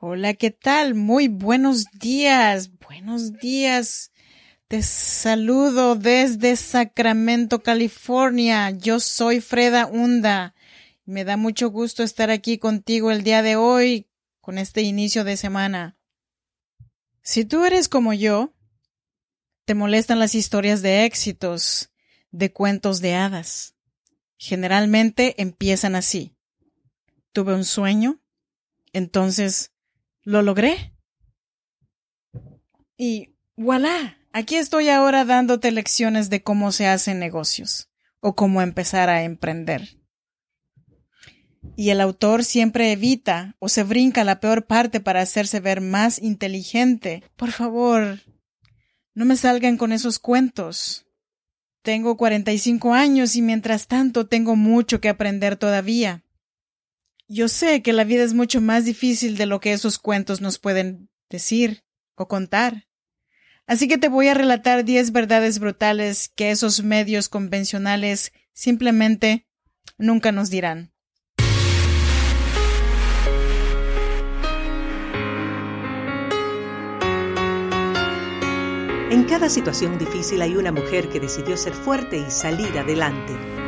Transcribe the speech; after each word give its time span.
Hola, 0.00 0.34
¿qué 0.34 0.52
tal? 0.52 0.94
Muy 0.94 1.26
buenos 1.26 1.86
días, 1.98 2.70
buenos 2.78 3.32
días. 3.32 4.12
Te 4.68 4.80
saludo 4.80 5.96
desde 5.96 6.54
Sacramento, 6.54 7.64
California. 7.64 8.70
Yo 8.70 9.00
soy 9.00 9.40
Freda 9.40 9.86
Hunda. 9.86 10.54
Me 11.04 11.24
da 11.24 11.36
mucho 11.36 11.70
gusto 11.70 12.04
estar 12.04 12.30
aquí 12.30 12.58
contigo 12.58 13.10
el 13.10 13.24
día 13.24 13.42
de 13.42 13.56
hoy, 13.56 14.06
con 14.40 14.58
este 14.58 14.82
inicio 14.82 15.24
de 15.24 15.36
semana. 15.36 15.98
Si 17.20 17.44
tú 17.44 17.64
eres 17.64 17.88
como 17.88 18.14
yo, 18.14 18.54
te 19.64 19.74
molestan 19.74 20.20
las 20.20 20.36
historias 20.36 20.80
de 20.80 21.06
éxitos, 21.06 21.90
de 22.30 22.52
cuentos 22.52 23.00
de 23.00 23.16
hadas. 23.16 23.74
Generalmente 24.36 25.42
empiezan 25.42 25.96
así. 25.96 26.36
Tuve 27.32 27.52
un 27.52 27.64
sueño, 27.64 28.20
entonces 28.92 29.72
lo 30.22 30.42
logré. 30.42 30.94
Y 32.96 33.36
voilà, 33.56 34.18
aquí 34.32 34.56
estoy 34.56 34.88
ahora 34.88 35.24
dándote 35.24 35.70
lecciones 35.70 36.30
de 36.30 36.42
cómo 36.42 36.72
se 36.72 36.86
hacen 36.86 37.18
negocios 37.18 37.88
o 38.20 38.34
cómo 38.34 38.62
empezar 38.62 39.08
a 39.08 39.22
emprender. 39.22 39.98
Y 41.76 41.90
el 41.90 42.00
autor 42.00 42.44
siempre 42.44 42.92
evita 42.92 43.56
o 43.58 43.68
se 43.68 43.84
brinca 43.84 44.24
la 44.24 44.40
peor 44.40 44.66
parte 44.66 45.00
para 45.00 45.20
hacerse 45.20 45.60
ver 45.60 45.80
más 45.80 46.20
inteligente. 46.20 47.22
Por 47.36 47.52
favor, 47.52 48.20
no 49.14 49.24
me 49.24 49.36
salgan 49.36 49.76
con 49.76 49.92
esos 49.92 50.18
cuentos. 50.18 51.06
Tengo 51.82 52.16
45 52.16 52.94
años 52.94 53.36
y 53.36 53.42
mientras 53.42 53.86
tanto 53.86 54.26
tengo 54.26 54.56
mucho 54.56 55.00
que 55.00 55.08
aprender 55.08 55.56
todavía. 55.56 56.24
Yo 57.30 57.48
sé 57.48 57.82
que 57.82 57.92
la 57.92 58.04
vida 58.04 58.24
es 58.24 58.32
mucho 58.32 58.62
más 58.62 58.86
difícil 58.86 59.36
de 59.36 59.44
lo 59.44 59.60
que 59.60 59.74
esos 59.74 59.98
cuentos 59.98 60.40
nos 60.40 60.58
pueden 60.58 61.10
decir 61.28 61.84
o 62.14 62.26
contar. 62.26 62.86
Así 63.66 63.86
que 63.86 63.98
te 63.98 64.08
voy 64.08 64.28
a 64.28 64.34
relatar 64.34 64.82
diez 64.82 65.12
verdades 65.12 65.58
brutales 65.58 66.30
que 66.34 66.50
esos 66.50 66.82
medios 66.82 67.28
convencionales 67.28 68.32
simplemente 68.54 69.46
nunca 69.98 70.32
nos 70.32 70.48
dirán. 70.48 70.94
En 79.10 79.24
cada 79.24 79.50
situación 79.50 79.98
difícil 79.98 80.40
hay 80.40 80.56
una 80.56 80.72
mujer 80.72 81.10
que 81.10 81.20
decidió 81.20 81.58
ser 81.58 81.74
fuerte 81.74 82.16
y 82.26 82.30
salir 82.30 82.78
adelante. 82.78 83.67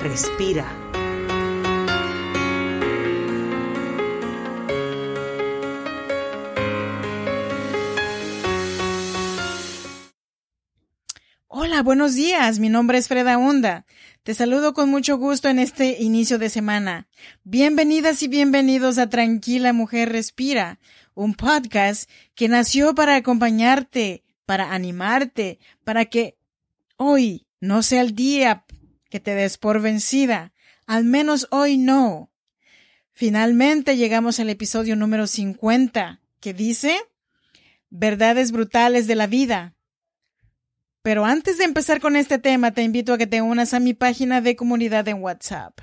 Respira. 0.00 0.64
Hola, 11.48 11.82
buenos 11.82 12.14
días. 12.14 12.60
Mi 12.60 12.68
nombre 12.68 12.98
es 12.98 13.08
Freda 13.08 13.38
Honda. 13.38 13.86
Te 14.22 14.34
saludo 14.34 14.72
con 14.72 14.88
mucho 14.88 15.18
gusto 15.18 15.48
en 15.48 15.58
este 15.58 16.00
inicio 16.00 16.38
de 16.38 16.48
semana. 16.48 17.08
Bienvenidas 17.42 18.22
y 18.22 18.28
bienvenidos 18.28 18.98
a 18.98 19.08
Tranquila 19.08 19.72
Mujer 19.72 20.12
Respira, 20.12 20.78
un 21.14 21.34
podcast 21.34 22.08
que 22.36 22.46
nació 22.46 22.94
para 22.94 23.16
acompañarte, 23.16 24.22
para 24.46 24.72
animarte, 24.74 25.58
para 25.82 26.04
que 26.04 26.36
hoy 26.96 27.46
no 27.60 27.82
sea 27.82 28.02
el 28.02 28.14
día 28.14 28.64
que 29.08 29.20
te 29.20 29.34
des 29.34 29.58
por 29.58 29.80
vencida. 29.80 30.52
Al 30.86 31.04
menos 31.04 31.48
hoy 31.50 31.78
no. 31.78 32.30
Finalmente 33.12 33.96
llegamos 33.96 34.38
al 34.40 34.50
episodio 34.50 34.96
número 34.96 35.26
50, 35.26 36.20
que 36.40 36.54
dice 36.54 36.96
Verdades 37.90 38.52
brutales 38.52 39.06
de 39.06 39.14
la 39.14 39.26
vida. 39.26 39.74
Pero 41.02 41.24
antes 41.24 41.58
de 41.58 41.64
empezar 41.64 42.00
con 42.00 42.16
este 42.16 42.38
tema, 42.38 42.72
te 42.72 42.82
invito 42.82 43.12
a 43.12 43.18
que 43.18 43.26
te 43.26 43.40
unas 43.40 43.72
a 43.72 43.80
mi 43.80 43.94
página 43.94 44.40
de 44.40 44.56
comunidad 44.56 45.08
en 45.08 45.22
WhatsApp. 45.22 45.78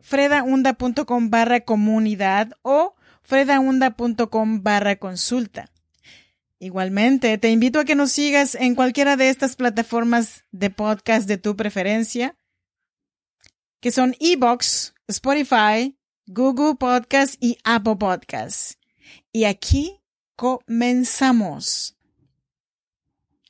fredaunda.com 0.00 1.30
barra 1.30 1.60
comunidad 1.60 2.52
o 2.62 2.94
fredaunda.com 3.22 4.62
barra 4.62 4.96
consulta. 4.96 5.70
Igualmente, 6.62 7.38
te 7.38 7.50
invito 7.50 7.80
a 7.80 7.84
que 7.84 7.96
nos 7.96 8.12
sigas 8.12 8.54
en 8.54 8.76
cualquiera 8.76 9.16
de 9.16 9.30
estas 9.30 9.56
plataformas 9.56 10.44
de 10.52 10.70
podcast 10.70 11.26
de 11.26 11.36
tu 11.36 11.56
preferencia, 11.56 12.36
que 13.80 13.90
son 13.90 14.14
Ebox, 14.20 14.94
Spotify, 15.08 15.98
Google 16.26 16.76
Podcast 16.76 17.34
y 17.40 17.58
Apple 17.64 17.96
Podcast. 17.96 18.74
Y 19.32 19.42
aquí 19.42 19.98
comenzamos. 20.36 21.98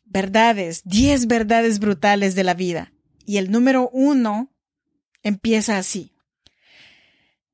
Verdades, 0.07 0.81
10 0.85 1.27
verdades 1.27 1.81
brutales 1.81 2.35
de 2.35 2.45
la 2.45 2.55
vida. 2.55 2.95
Y 3.27 3.37
el 3.37 3.51
número 3.51 3.91
uno 3.93 4.55
empieza 5.23 5.77
así. 5.77 6.15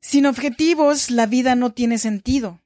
Sin 0.01 0.27
objetivos, 0.27 1.11
la 1.11 1.27
vida 1.27 1.57
no 1.57 1.73
tiene 1.73 1.99
sentido. 1.99 2.63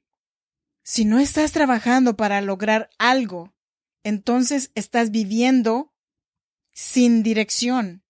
Si 0.83 1.05
no 1.05 1.19
estás 1.19 1.53
trabajando 1.53 2.17
para 2.17 2.41
lograr 2.41 2.89
algo, 2.99 3.53
entonces 4.03 4.71
estás 4.75 5.11
viviendo 5.11 5.93
sin 6.73 7.23
dirección. 7.23 8.03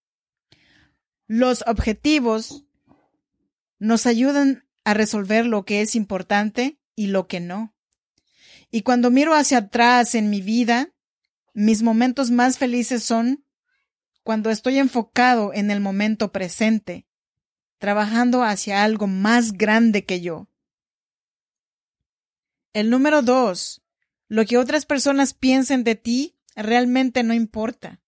Los 1.27 1.63
objetivos 1.67 2.65
nos 3.77 4.07
ayudan 4.07 4.67
a 4.83 4.95
resolver 4.95 5.45
lo 5.45 5.65
que 5.65 5.81
es 5.81 5.95
importante 5.95 6.79
y 6.95 7.07
lo 7.07 7.27
que 7.27 7.39
no. 7.39 7.75
Y 8.71 8.81
cuando 8.81 9.11
miro 9.11 9.35
hacia 9.35 9.59
atrás 9.59 10.15
en 10.15 10.31
mi 10.31 10.41
vida, 10.41 10.89
mis 11.53 11.83
momentos 11.83 12.31
más 12.31 12.57
felices 12.57 13.03
son 13.03 13.45
cuando 14.23 14.49
estoy 14.49 14.79
enfocado 14.79 15.53
en 15.53 15.69
el 15.69 15.79
momento 15.79 16.31
presente, 16.31 17.05
trabajando 17.77 18.43
hacia 18.43 18.83
algo 18.83 19.05
más 19.05 19.51
grande 19.51 20.05
que 20.05 20.21
yo. 20.21 20.47
El 22.73 22.89
número 22.89 23.21
dos, 23.21 23.81
lo 24.27 24.45
que 24.45 24.57
otras 24.57 24.85
personas 24.85 25.33
piensen 25.33 25.83
de 25.83 25.95
ti 25.95 26.35
realmente 26.55 27.23
no 27.23 27.33
importa. 27.33 28.01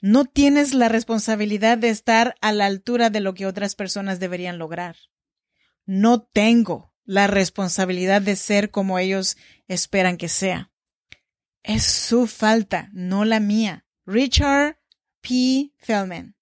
No 0.00 0.24
tienes 0.24 0.74
la 0.74 0.88
responsabilidad 0.88 1.78
de 1.78 1.90
estar 1.90 2.36
a 2.40 2.52
la 2.52 2.66
altura 2.66 3.10
de 3.10 3.20
lo 3.20 3.34
que 3.34 3.46
otras 3.46 3.74
personas 3.74 4.20
deberían 4.20 4.58
lograr. 4.58 4.96
No 5.84 6.22
tengo 6.22 6.92
la 7.04 7.26
responsabilidad 7.26 8.22
de 8.22 8.36
ser 8.36 8.70
como 8.70 8.98
ellos 8.98 9.36
esperan 9.68 10.16
que 10.16 10.28
sea. 10.28 10.70
Es 11.62 11.84
su 11.84 12.26
falta, 12.26 12.88
no 12.92 13.24
la 13.24 13.40
mía. 13.40 13.84
Richard 14.06 14.78
P. 15.20 15.72
Feldman. 15.78 16.36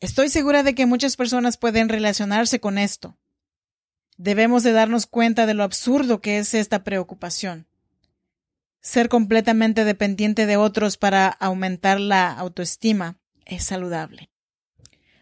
Estoy 0.00 0.28
segura 0.28 0.62
de 0.62 0.74
que 0.74 0.86
muchas 0.86 1.16
personas 1.16 1.56
pueden 1.56 1.88
relacionarse 1.88 2.60
con 2.60 2.78
esto. 2.78 3.18
Debemos 4.16 4.62
de 4.62 4.72
darnos 4.72 5.06
cuenta 5.06 5.46
de 5.46 5.54
lo 5.54 5.62
absurdo 5.62 6.20
que 6.20 6.38
es 6.38 6.54
esta 6.54 6.84
preocupación. 6.84 7.66
Ser 8.80 9.08
completamente 9.08 9.84
dependiente 9.84 10.46
de 10.46 10.56
otros 10.56 10.96
para 10.96 11.28
aumentar 11.28 12.00
la 12.00 12.32
autoestima 12.32 13.18
es 13.44 13.64
saludable. 13.64 14.30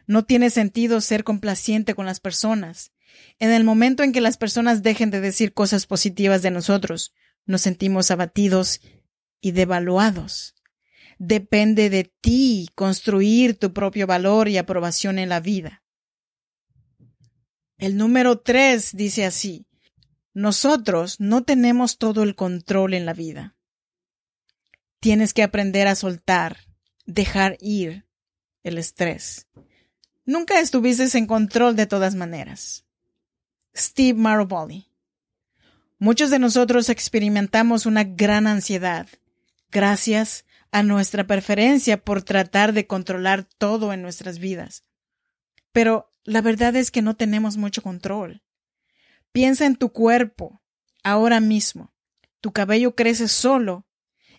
No 0.07 0.25
tiene 0.25 0.51
sentido 0.51 1.01
ser 1.01 1.25
complaciente 1.25 1.95
con 1.95 2.07
las 2.07 2.21
personas. 2.21 2.93
En 3.39 3.51
el 3.51 3.65
momento 3.65 4.03
en 4.03 4.13
que 4.13 4.21
las 4.21 4.37
personas 4.37 4.83
dejen 4.83 5.11
de 5.11 5.21
decir 5.21 5.55
cosas 5.55 5.87
positivas 5.87 6.43
de 6.43 6.51
nosotros, 6.51 7.15
nos 7.47 7.63
sentimos 7.63 8.11
abatidos 8.11 8.81
y 9.41 9.53
devaluados. 9.53 10.55
Depende 11.19 11.91
de 11.91 12.13
ti 12.21 12.69
construir 12.75 13.59
tu 13.59 13.73
propio 13.73 14.07
valor 14.07 14.49
y 14.49 14.59
aprobación 14.59 15.19
en 15.19 15.29
la 15.29 15.41
vida. 15.41 15.84
El 17.85 17.99
número 17.99 18.39
tres 18.39 18.97
dice 18.97 19.27
así, 19.27 19.67
nosotros 20.33 21.21
no 21.21 21.45
tenemos 21.45 21.99
todo 21.99 22.23
el 22.23 22.35
control 22.35 22.95
en 22.95 23.05
la 23.05 23.13
vida. 23.13 23.57
Tienes 25.01 25.35
que 25.35 25.43
aprender 25.43 25.87
a 25.87 25.95
soltar, 25.95 26.61
dejar 27.05 27.59
ir 27.61 28.07
el 28.63 28.79
estrés. 28.79 29.49
Nunca 30.25 30.61
estuviste 30.61 31.19
en 31.19 31.27
control 31.27 31.77
de 31.77 31.85
todas 31.85 32.15
maneras. 32.15 32.87
Steve 33.77 34.19
Maraboli. 34.19 34.89
Muchos 35.99 36.31
de 36.31 36.39
nosotros 36.39 36.89
experimentamos 36.89 37.85
una 37.85 38.05
gran 38.05 38.47
ansiedad 38.47 39.09
gracias 39.71 40.47
a 40.71 40.83
nuestra 40.83 41.27
preferencia 41.27 42.03
por 42.03 42.23
tratar 42.23 42.73
de 42.73 42.87
controlar 42.87 43.45
todo 43.45 43.93
en 43.93 44.01
nuestras 44.01 44.39
vidas. 44.39 44.85
Pero 45.75 46.09
la 46.23 46.41
verdad 46.41 46.77
es 46.77 46.93
que 46.93 47.03
no 47.03 47.17
tenemos 47.17 47.57
mucho 47.57 47.83
control. 47.83 48.45
Piensa 49.33 49.67
en 49.67 49.75
tu 49.75 49.91
cuerpo, 49.91 50.63
ahora 51.03 51.41
mismo. 51.41 51.93
Tu 52.41 52.53
cabello 52.53 52.95
crece 52.95 53.27
solo, 53.27 53.85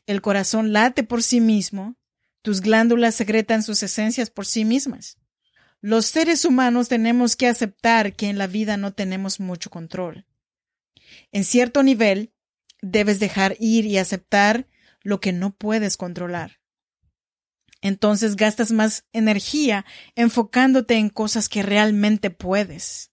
el 0.05 0.21
corazón 0.21 0.71
late 0.71 1.03
por 1.03 1.21
sí 1.21 1.41
mismo, 1.41 1.97
tus 2.41 2.61
glándulas 2.61 3.15
secretan 3.15 3.63
sus 3.63 3.83
esencias 3.83 4.29
por 4.29 4.45
sí 4.45 4.63
mismas. 4.63 5.17
Los 5.81 6.05
seres 6.05 6.45
humanos 6.45 6.87
tenemos 6.87 7.35
que 7.35 7.47
aceptar 7.47 8.15
que 8.15 8.29
en 8.29 8.37
la 8.37 8.47
vida 8.47 8.77
no 8.77 8.93
tenemos 8.93 9.41
mucho 9.41 9.69
control. 9.69 10.25
En 11.33 11.43
cierto 11.43 11.83
nivel, 11.83 12.31
debes 12.81 13.19
dejar 13.19 13.57
ir 13.59 13.85
y 13.85 13.97
aceptar 13.97 14.69
lo 15.01 15.19
que 15.19 15.33
no 15.33 15.53
puedes 15.53 15.97
controlar. 15.97 16.61
Entonces 17.85 18.35
gastas 18.35 18.71
más 18.71 19.05
energía 19.13 19.85
enfocándote 20.15 20.95
en 20.95 21.09
cosas 21.09 21.49
que 21.49 21.61
realmente 21.61 22.31
puedes. 22.31 23.11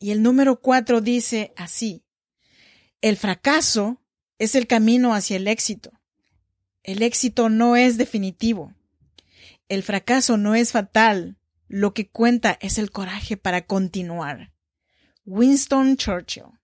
Y 0.00 0.10
el 0.10 0.20
número 0.20 0.60
cuatro 0.60 1.00
dice 1.00 1.52
así, 1.56 2.02
el 3.02 3.16
fracaso 3.16 4.02
es 4.40 4.56
el 4.56 4.66
camino 4.66 5.14
hacia 5.14 5.36
el 5.36 5.46
éxito. 5.46 5.92
El 6.82 7.02
éxito 7.02 7.48
no 7.50 7.76
es 7.76 7.98
definitivo. 7.98 8.74
El 9.68 9.84
fracaso 9.84 10.36
no 10.36 10.56
es 10.56 10.72
fatal. 10.72 11.38
Lo 11.68 11.94
que 11.94 12.10
cuenta 12.10 12.58
es 12.60 12.78
el 12.78 12.90
coraje 12.90 13.36
para 13.36 13.64
continuar. 13.64 14.52
Winston 15.24 15.96
Churchill. 15.96 16.58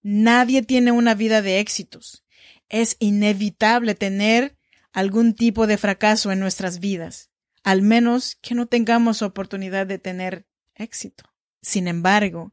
Nadie 0.00 0.62
tiene 0.62 0.92
una 0.92 1.16
vida 1.16 1.42
de 1.42 1.58
éxitos. 1.58 2.24
Es 2.68 2.96
inevitable 3.00 3.96
tener 3.96 4.61
algún 4.92 5.34
tipo 5.34 5.66
de 5.66 5.78
fracaso 5.78 6.32
en 6.32 6.40
nuestras 6.40 6.78
vidas, 6.78 7.30
al 7.62 7.82
menos 7.82 8.36
que 8.40 8.54
no 8.54 8.66
tengamos 8.66 9.22
oportunidad 9.22 9.86
de 9.86 9.98
tener 9.98 10.46
éxito. 10.74 11.24
Sin 11.62 11.88
embargo, 11.88 12.52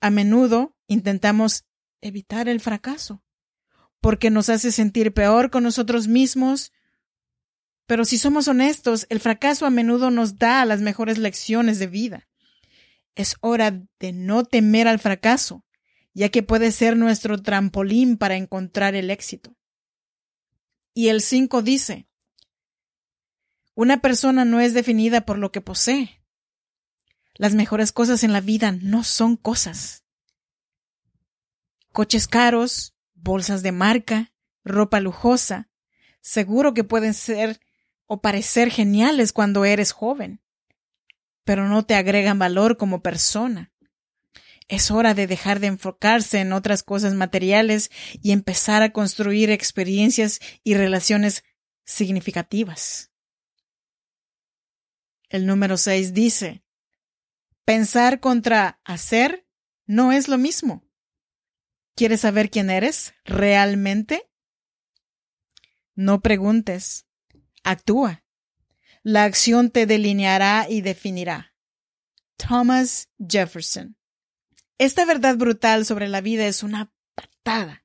a 0.00 0.10
menudo 0.10 0.76
intentamos 0.86 1.64
evitar 2.00 2.48
el 2.48 2.60
fracaso, 2.60 3.22
porque 4.00 4.30
nos 4.30 4.48
hace 4.48 4.70
sentir 4.70 5.12
peor 5.14 5.50
con 5.50 5.62
nosotros 5.62 6.08
mismos. 6.08 6.72
Pero 7.86 8.04
si 8.04 8.18
somos 8.18 8.48
honestos, 8.48 9.06
el 9.08 9.20
fracaso 9.20 9.66
a 9.66 9.70
menudo 9.70 10.10
nos 10.10 10.38
da 10.38 10.64
las 10.64 10.80
mejores 10.80 11.18
lecciones 11.18 11.78
de 11.78 11.86
vida. 11.86 12.28
Es 13.14 13.36
hora 13.40 13.82
de 13.98 14.12
no 14.12 14.44
temer 14.44 14.88
al 14.88 14.98
fracaso, 14.98 15.64
ya 16.12 16.28
que 16.28 16.42
puede 16.42 16.70
ser 16.72 16.96
nuestro 16.96 17.40
trampolín 17.42 18.18
para 18.18 18.36
encontrar 18.36 18.94
el 18.94 19.10
éxito. 19.10 19.56
Y 20.94 21.08
el 21.08 21.20
5 21.20 21.62
dice, 21.62 22.08
una 23.74 24.00
persona 24.00 24.44
no 24.44 24.60
es 24.60 24.72
definida 24.72 25.26
por 25.26 25.38
lo 25.38 25.50
que 25.50 25.60
posee. 25.60 26.22
Las 27.34 27.54
mejores 27.54 27.90
cosas 27.90 28.22
en 28.22 28.32
la 28.32 28.40
vida 28.40 28.70
no 28.70 29.02
son 29.02 29.36
cosas. 29.36 30.04
Coches 31.92 32.28
caros, 32.28 32.94
bolsas 33.14 33.62
de 33.64 33.72
marca, 33.72 34.32
ropa 34.64 35.00
lujosa, 35.00 35.68
seguro 36.20 36.74
que 36.74 36.84
pueden 36.84 37.12
ser 37.12 37.60
o 38.06 38.20
parecer 38.20 38.70
geniales 38.70 39.32
cuando 39.32 39.64
eres 39.64 39.90
joven, 39.90 40.40
pero 41.42 41.68
no 41.68 41.84
te 41.84 41.96
agregan 41.96 42.38
valor 42.38 42.76
como 42.76 43.02
persona. 43.02 43.73
Es 44.68 44.90
hora 44.90 45.12
de 45.12 45.26
dejar 45.26 45.60
de 45.60 45.66
enfocarse 45.66 46.40
en 46.40 46.52
otras 46.52 46.82
cosas 46.82 47.14
materiales 47.14 47.90
y 48.22 48.32
empezar 48.32 48.82
a 48.82 48.92
construir 48.92 49.50
experiencias 49.50 50.40
y 50.62 50.74
relaciones 50.74 51.44
significativas. 51.84 53.12
El 55.28 55.46
número 55.46 55.76
6 55.76 56.14
dice, 56.14 56.64
pensar 57.64 58.20
contra 58.20 58.80
hacer 58.84 59.46
no 59.86 60.12
es 60.12 60.28
lo 60.28 60.38
mismo. 60.38 60.82
¿Quieres 61.94 62.22
saber 62.22 62.50
quién 62.50 62.70
eres 62.70 63.14
realmente? 63.24 64.30
No 65.94 66.22
preguntes, 66.22 67.06
actúa. 67.62 68.24
La 69.02 69.24
acción 69.24 69.70
te 69.70 69.84
delineará 69.84 70.66
y 70.68 70.80
definirá. 70.80 71.54
Thomas 72.36 73.10
Jefferson 73.18 73.96
esta 74.78 75.04
verdad 75.04 75.36
brutal 75.36 75.84
sobre 75.84 76.08
la 76.08 76.20
vida 76.20 76.46
es 76.46 76.62
una 76.62 76.92
patada. 77.14 77.84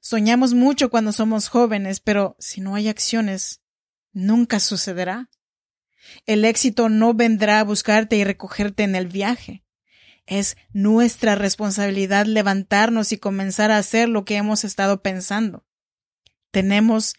Soñamos 0.00 0.54
mucho 0.54 0.90
cuando 0.90 1.12
somos 1.12 1.48
jóvenes, 1.48 2.00
pero 2.00 2.36
si 2.38 2.60
no 2.60 2.74
hay 2.74 2.88
acciones, 2.88 3.60
nunca 4.12 4.60
sucederá. 4.60 5.28
El 6.26 6.44
éxito 6.44 6.88
no 6.88 7.14
vendrá 7.14 7.60
a 7.60 7.64
buscarte 7.64 8.16
y 8.16 8.24
recogerte 8.24 8.82
en 8.82 8.94
el 8.94 9.08
viaje. 9.08 9.64
Es 10.26 10.56
nuestra 10.72 11.34
responsabilidad 11.34 12.26
levantarnos 12.26 13.12
y 13.12 13.18
comenzar 13.18 13.70
a 13.70 13.78
hacer 13.78 14.08
lo 14.08 14.24
que 14.24 14.36
hemos 14.36 14.64
estado 14.64 15.02
pensando. 15.02 15.66
Tenemos 16.50 17.14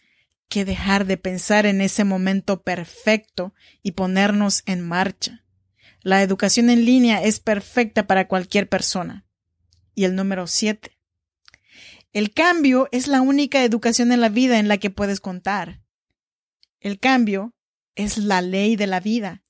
que 0.48 0.64
dejar 0.64 1.06
de 1.06 1.16
pensar 1.16 1.66
en 1.66 1.80
ese 1.80 2.04
momento 2.04 2.62
perfecto 2.62 3.54
y 3.82 3.92
ponernos 3.92 4.62
en 4.66 4.80
marcha. 4.80 5.44
La 6.02 6.22
educación 6.22 6.68
en 6.68 6.84
línea 6.84 7.22
es 7.22 7.38
perfecta 7.38 8.06
para 8.06 8.26
cualquier 8.26 8.68
persona. 8.68 9.24
Y 9.94 10.04
el 10.04 10.16
número 10.16 10.46
siete. 10.46 10.98
El 12.12 12.32
cambio 12.32 12.88
es 12.92 13.06
la 13.06 13.20
única 13.20 13.62
educación 13.64 14.12
en 14.12 14.20
la 14.20 14.28
vida 14.28 14.58
en 14.58 14.68
la 14.68 14.78
que 14.78 14.90
puedes 14.90 15.20
contar. 15.20 15.80
El 16.80 16.98
cambio 16.98 17.54
es 17.94 18.18
la 18.18 18.42
ley 18.42 18.76
de 18.76 18.86
la 18.86 19.00
vida. 19.00 19.44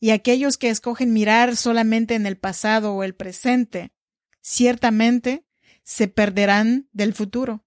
Y 0.00 0.10
aquellos 0.10 0.56
que 0.58 0.70
escogen 0.70 1.12
mirar 1.12 1.56
solamente 1.56 2.14
en 2.14 2.26
el 2.26 2.38
pasado 2.38 2.94
o 2.94 3.02
el 3.02 3.14
presente, 3.14 3.92
ciertamente 4.40 5.44
se 5.82 6.08
perderán 6.08 6.88
del 6.92 7.14
futuro. 7.14 7.64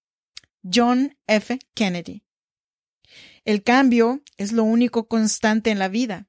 John 0.64 1.18
F. 1.28 1.60
Kennedy. 1.74 2.24
El 3.44 3.64
cambio 3.64 4.22
es 4.38 4.52
lo 4.52 4.64
único 4.64 5.08
constante 5.08 5.72
en 5.72 5.80
la 5.80 5.88
vida. 5.88 6.29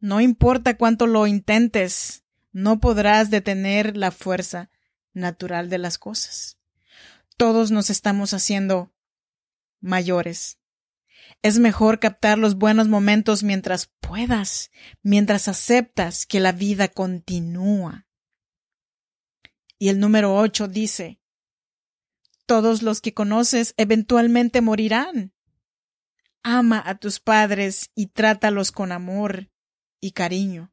No 0.00 0.20
importa 0.20 0.76
cuánto 0.76 1.06
lo 1.06 1.26
intentes, 1.26 2.24
no 2.52 2.78
podrás 2.80 3.30
detener 3.30 3.96
la 3.96 4.12
fuerza 4.12 4.70
natural 5.12 5.68
de 5.70 5.78
las 5.78 5.98
cosas. 5.98 6.58
Todos 7.36 7.70
nos 7.70 7.90
estamos 7.90 8.32
haciendo 8.32 8.92
mayores. 9.80 10.58
Es 11.42 11.58
mejor 11.58 11.98
captar 11.98 12.38
los 12.38 12.56
buenos 12.56 12.88
momentos 12.88 13.42
mientras 13.42 13.90
puedas, 14.00 14.70
mientras 15.02 15.48
aceptas 15.48 16.26
que 16.26 16.40
la 16.40 16.52
vida 16.52 16.88
continúa. 16.88 18.06
Y 19.78 19.88
el 19.88 20.00
número 20.00 20.34
ocho 20.34 20.68
dice, 20.68 21.20
todos 22.46 22.82
los 22.82 23.00
que 23.00 23.14
conoces 23.14 23.74
eventualmente 23.76 24.60
morirán. 24.60 25.32
Ama 26.42 26.82
a 26.84 26.96
tus 26.98 27.20
padres 27.20 27.90
y 27.94 28.06
trátalos 28.06 28.72
con 28.72 28.92
amor 28.92 29.50
y 30.00 30.12
cariño, 30.12 30.72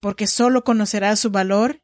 porque 0.00 0.26
solo 0.26 0.64
conocerás 0.64 1.20
su 1.20 1.30
valor 1.30 1.82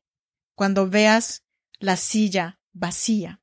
cuando 0.55 0.88
veas 0.88 1.45
la 1.79 1.97
silla 1.97 2.61
vacía. 2.73 3.43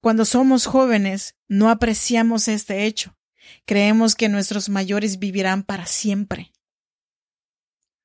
Cuando 0.00 0.24
somos 0.24 0.66
jóvenes 0.66 1.36
no 1.48 1.70
apreciamos 1.70 2.48
este 2.48 2.84
hecho. 2.84 3.16
Creemos 3.64 4.14
que 4.14 4.28
nuestros 4.28 4.68
mayores 4.68 5.18
vivirán 5.18 5.62
para 5.62 5.86
siempre. 5.86 6.52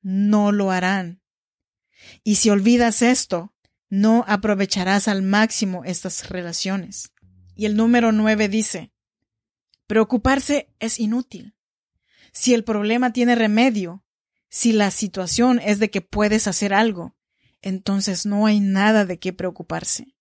No 0.01 0.51
lo 0.51 0.71
harán. 0.71 1.21
Y 2.23 2.35
si 2.35 2.49
olvidas 2.49 3.01
esto, 3.01 3.53
no 3.89 4.23
aprovecharás 4.27 5.07
al 5.07 5.21
máximo 5.21 5.83
estas 5.83 6.29
relaciones. 6.29 7.11
Y 7.55 7.65
el 7.65 7.75
número 7.75 8.11
nueve 8.11 8.47
dice, 8.47 8.93
preocuparse 9.85 10.73
es 10.79 10.99
inútil 10.99 11.55
si 12.31 12.53
el 12.53 12.63
problema 12.63 13.13
tiene 13.13 13.35
remedio, 13.35 14.03
si 14.49 14.73
la 14.73 14.91
situación 14.91 15.59
es 15.59 15.79
de 15.79 15.89
que 15.89 16.01
puedes 16.01 16.47
hacer 16.47 16.73
algo, 16.73 17.15
entonces 17.61 18.25
no 18.25 18.45
hay 18.45 18.59
nada 18.59 19.05
de 19.05 19.19
qué 19.19 19.33
preocuparse. 19.33 20.15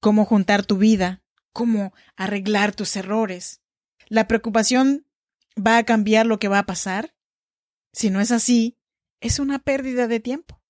¿Cómo 0.00 0.24
juntar 0.24 0.64
tu 0.64 0.78
vida? 0.78 1.22
¿Cómo 1.52 1.92
arreglar 2.16 2.74
tus 2.74 2.96
errores? 2.96 3.62
¿La 4.08 4.28
preocupación 4.28 5.06
va 5.56 5.78
a 5.78 5.84
cambiar 5.84 6.26
lo 6.26 6.38
que 6.38 6.48
va 6.48 6.60
a 6.60 6.66
pasar? 6.66 7.14
Si 7.92 8.10
no 8.10 8.20
es 8.20 8.30
así, 8.30 8.78
es 9.20 9.38
una 9.38 9.58
pérdida 9.58 10.06
de 10.06 10.20
tiempo. 10.20 10.62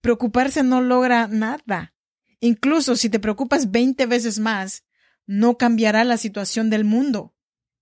Preocuparse 0.00 0.62
no 0.62 0.80
logra 0.80 1.26
nada. 1.26 1.94
Incluso 2.40 2.96
si 2.96 3.10
te 3.10 3.18
preocupas 3.18 3.70
veinte 3.70 4.06
veces 4.06 4.38
más, 4.38 4.84
no 5.26 5.58
cambiará 5.58 6.04
la 6.04 6.16
situación 6.16 6.70
del 6.70 6.84
mundo. 6.84 7.34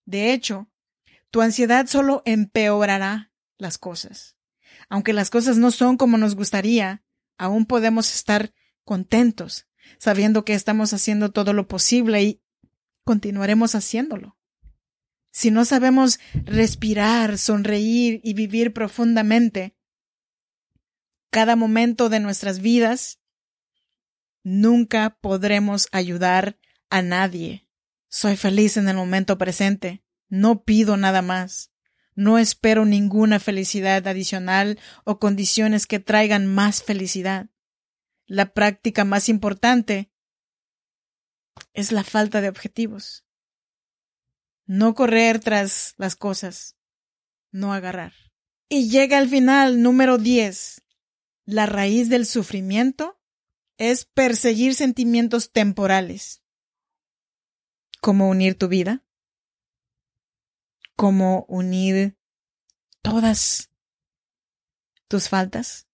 De 0.05 0.33
hecho, 0.33 0.72
Tu 1.33 1.41
ansiedad 1.41 1.87
solo 1.87 2.23
empeorará 2.27 3.33
las 3.57 3.79
cosas. 3.79 4.37
Aunque 4.91 5.15
las 5.15 5.31
cosas 5.31 5.57
no 5.57 5.71
son 5.71 5.97
como 5.97 6.19
nos 6.19 6.35
gustaría, 6.37 7.03
aún 7.39 7.65
podemos 7.65 8.15
estar 8.15 8.53
contentos, 8.85 9.67
sabiendo 9.99 10.45
que 10.45 10.53
estamos 10.53 10.93
haciendo 10.93 11.33
todo 11.33 11.55
lo 11.55 11.69
posible 11.69 12.23
y 12.23 12.43
continuaremos 13.05 13.75
haciéndolo. 13.75 14.37
Si 15.31 15.51
no 15.51 15.65
sabemos 15.65 16.21
respirar, 16.35 17.39
sonreír 17.39 18.21
y 18.23 18.35
vivir 18.35 18.75
profundamente 18.75 19.75
cada 21.31 21.57
momento 21.57 22.11
de 22.11 22.21
nuestras 22.21 22.61
vidas, 22.61 23.21
nunca 24.43 25.17
podremos 25.23 25.89
ayudar 25.93 26.59
a 26.91 27.01
nadie. 27.01 27.67
Soy 28.11 28.37
feliz 28.37 28.77
en 28.77 28.91
el 28.91 28.97
momento 28.97 29.39
presente. 29.39 30.02
No 30.33 30.65
pido 30.65 30.97
nada 30.97 31.21
más. 31.21 31.73
No 32.15 32.39
espero 32.39 32.87
ninguna 32.87 33.39
felicidad 33.39 34.09
adicional 34.09 34.79
o 35.05 35.19
condiciones 35.19 35.87
que 35.87 36.01
traigan 36.01 36.47
más 36.47 36.83
felicidad. 36.83 37.51
La 38.25 38.55
práctica 38.55 39.05
más 39.05 39.29
importante 39.29 40.11
es 41.75 41.93
la 41.93 42.03
falta 42.03 42.41
de 42.41 42.49
objetivos. 42.49 43.27
No 44.65 44.95
correr 44.95 45.39
tras 45.39 45.93
las 45.99 46.17
cosas, 46.17 46.79
no 47.51 47.75
agarrar. 47.75 48.15
Y 48.71 48.89
llega 48.89 49.19
al 49.19 49.29
final, 49.29 49.83
número 49.83 50.17
10. 50.17 50.83
La 51.45 51.67
raíz 51.67 52.09
del 52.09 52.25
sufrimiento 52.25 53.21
es 53.77 54.07
perseguir 54.07 54.75
sentimientos 54.77 55.53
temporales. 55.53 56.43
¿Cómo 58.01 58.31
unir 58.31 58.57
tu 58.57 58.69
vida? 58.69 59.05
¿Cómo 61.03 61.47
unir 61.49 62.17
todas 63.03 63.73
tus 65.09 65.29
faltas? 65.29 65.89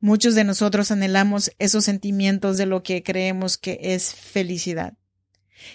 Muchos 0.00 0.34
de 0.34 0.42
nosotros 0.42 0.90
anhelamos 0.90 1.52
esos 1.60 1.84
sentimientos 1.84 2.56
de 2.56 2.66
lo 2.66 2.82
que 2.82 3.04
creemos 3.04 3.58
que 3.58 3.78
es 3.80 4.16
felicidad. 4.16 4.94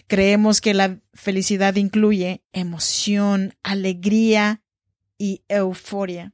Creemos 0.07 0.59
que 0.59 0.73
la 0.73 0.99
felicidad 1.13 1.75
incluye 1.75 2.43
emoción, 2.51 3.55
alegría 3.63 4.61
y 5.17 5.45
euforia. 5.47 6.33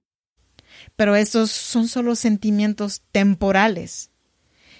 Pero 0.95 1.15
estos 1.15 1.51
son 1.51 1.87
solo 1.87 2.15
sentimientos 2.15 3.03
temporales. 3.11 4.09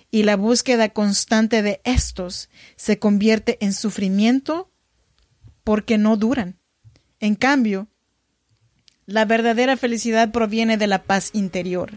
Y 0.09 0.23
la 0.23 0.37
búsqueda 0.37 0.89
constante 0.89 1.61
de 1.61 1.81
estos 1.83 2.49
se 2.77 2.97
convierte 2.97 3.63
en 3.63 3.73
sufrimiento 3.73 4.71
porque 5.63 5.99
no 5.99 6.17
duran. 6.17 6.62
En 7.23 7.35
cambio, 7.35 7.87
la 9.05 9.23
verdadera 9.23 9.77
felicidad 9.77 10.33
proviene 10.33 10.75
de 10.75 10.87
la 10.87 11.03
paz 11.03 11.29
interior, 11.31 11.91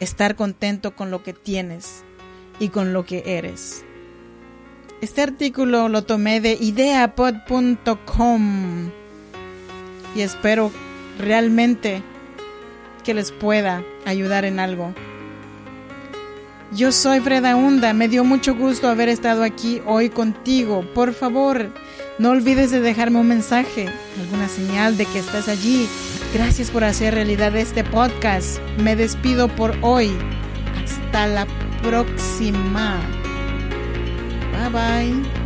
estar 0.00 0.36
contento 0.36 0.94
con 0.94 1.10
lo 1.10 1.22
que 1.22 1.32
tienes 1.32 2.04
y 2.60 2.68
con 2.68 2.92
lo 2.92 3.06
que 3.06 3.22
eres. 3.24 3.86
Este 5.00 5.22
artículo 5.22 5.88
lo 5.88 6.04
tomé 6.04 6.42
de 6.42 6.58
ideapod.com 6.60 7.30
y 10.14 10.20
espero 10.20 10.70
realmente 11.18 12.02
que 13.02 13.14
les 13.14 13.32
pueda 13.32 13.82
ayudar 14.04 14.44
en 14.44 14.60
algo. 14.60 14.92
Yo 16.70 16.92
soy 16.92 17.20
Freda 17.20 17.56
Hunda, 17.56 17.94
me 17.94 18.08
dio 18.08 18.24
mucho 18.24 18.54
gusto 18.54 18.90
haber 18.90 19.08
estado 19.08 19.42
aquí 19.42 19.80
hoy 19.86 20.10
contigo. 20.10 20.84
Por 20.92 21.14
favor, 21.14 21.72
no 22.18 22.30
olvides 22.30 22.70
de 22.70 22.80
dejarme 22.80 23.18
un 23.18 23.28
mensaje, 23.28 23.88
alguna 24.20 24.48
señal 24.48 24.96
de 24.96 25.06
que 25.06 25.18
estás 25.18 25.48
allí. 25.48 25.88
Gracias 26.32 26.70
por 26.70 26.84
hacer 26.84 27.14
realidad 27.14 27.54
este 27.56 27.84
podcast. 27.84 28.58
Me 28.78 28.96
despido 28.96 29.48
por 29.48 29.76
hoy. 29.82 30.12
Hasta 30.82 31.26
la 31.26 31.46
próxima. 31.82 33.00
Bye 34.52 34.70
bye. 34.70 35.43